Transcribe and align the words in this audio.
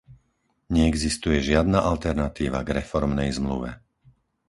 Neexistuje 0.73 1.39
žiadna 1.49 1.79
alternatíva 1.91 2.59
k 2.65 2.73
reformnej 2.81 3.29
zmluve. 3.37 3.71